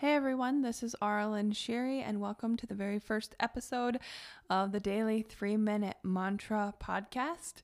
[0.00, 3.98] Hey everyone, this is Arlen Sherry, and welcome to the very first episode
[4.48, 7.56] of the Daily Three Minute Mantra podcast.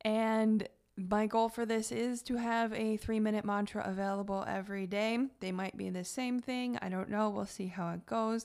[0.00, 5.20] And my goal for this is to have a three minute mantra available every day.
[5.38, 7.30] They might be the same thing, I don't know.
[7.30, 8.44] We'll see how it goes.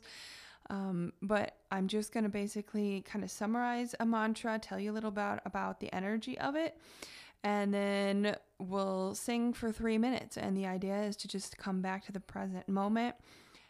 [0.70, 4.94] Um, but I'm just going to basically kind of summarize a mantra, tell you a
[4.94, 6.78] little about about the energy of it,
[7.44, 10.38] and then we'll sing for three minutes.
[10.38, 13.16] And the idea is to just come back to the present moment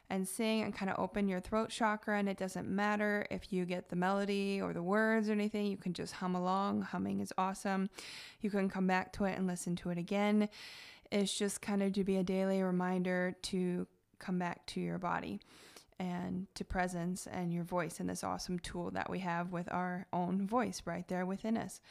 [0.09, 2.17] and sing and kind of open your throat chakra.
[2.17, 5.77] And it doesn't matter if you get the melody or the words or anything, you
[5.77, 6.83] can just hum along.
[6.83, 7.89] Humming is awesome.
[8.41, 10.49] You can come back to it and listen to it again.
[11.11, 13.87] It's just kind of to be a daily reminder to
[14.19, 15.39] come back to your body
[15.99, 20.05] and to presence and your voice and this awesome tool that we have with our
[20.13, 21.81] own voice right there within us.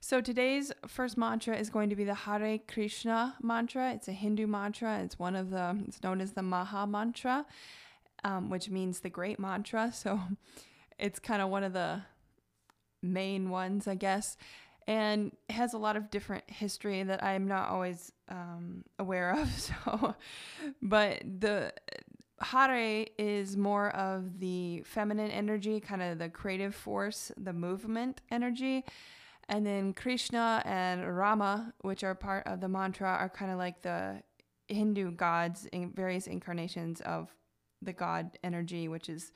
[0.00, 3.92] So today's first mantra is going to be the Hare Krishna mantra.
[3.92, 5.00] It's a Hindu mantra.
[5.00, 7.44] It's one of the, it's known as the Maha mantra,
[8.24, 9.92] um, which means the great mantra.
[10.00, 10.18] So
[10.98, 12.02] it's kind of one of the
[13.02, 14.36] main ones, I guess.
[14.86, 19.50] And has a lot of different history that I'm not always um, aware of.
[19.60, 20.14] So,
[20.80, 21.72] but the
[22.40, 28.84] Hare is more of the feminine energy, kind of the creative force, the movement energy.
[29.48, 33.82] And then Krishna and Rama, which are part of the mantra, are kind of like
[33.82, 34.22] the
[34.68, 37.28] Hindu gods in various incarnations of
[37.82, 39.32] the god energy, which is,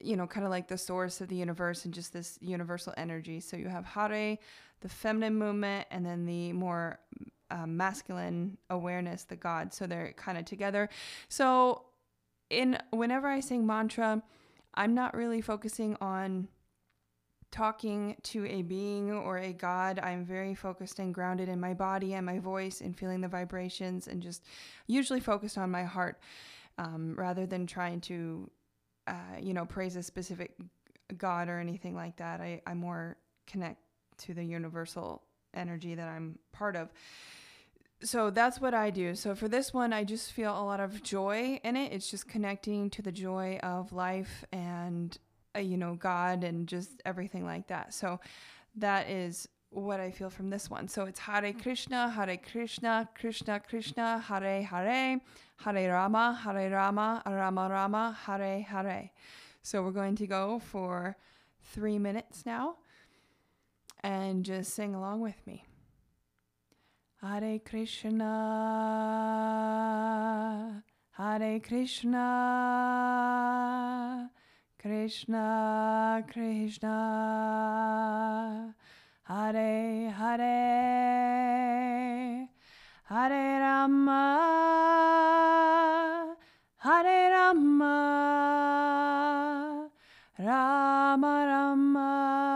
[0.00, 3.38] you know, kind of like the source of the universe and just this universal energy.
[3.38, 4.38] So you have Hare,
[4.80, 6.98] the feminine movement, and then the more
[7.50, 9.72] uh, masculine awareness, the god.
[9.72, 10.88] So they're kind of together.
[11.28, 11.84] So
[12.50, 14.22] in whenever I sing mantra,
[14.74, 16.48] I'm not really focusing on
[17.50, 22.14] talking to a being or a God, I'm very focused and grounded in my body
[22.14, 24.44] and my voice and feeling the vibrations and just
[24.86, 26.20] usually focused on my heart
[26.78, 28.50] um, rather than trying to,
[29.06, 30.54] uh, you know, praise a specific
[31.16, 32.40] God or anything like that.
[32.40, 33.80] I, I more connect
[34.18, 35.22] to the universal
[35.56, 36.90] energy that I'm part of.
[38.02, 39.14] So that's what I do.
[39.14, 41.92] So for this one, I just feel a lot of joy in it.
[41.92, 45.16] It's just connecting to the joy of life and
[45.56, 47.94] uh, you know, God and just everything like that.
[47.94, 48.20] So
[48.76, 50.88] that is what I feel from this one.
[50.88, 55.20] So it's Hare Krishna, Hare Krishna, Krishna Krishna, Hare Hare,
[55.56, 59.10] Hare Rama, Hare Rama, Rama Rama, Hare Hare.
[59.62, 61.16] So we're going to go for
[61.72, 62.76] three minutes now
[64.02, 65.64] and just sing along with me.
[67.22, 68.32] Hare Krishna,
[71.12, 72.26] Hare Krishna.
[74.86, 76.92] Krishna, Krishna,
[79.24, 80.46] Hare Hare,
[83.08, 84.22] Hare Rama,
[86.76, 87.96] Hare Rama,
[90.38, 92.55] Rama Rama,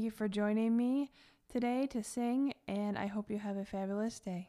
[0.00, 1.12] Thank you for joining me
[1.52, 4.48] today to sing, and I hope you have a fabulous day.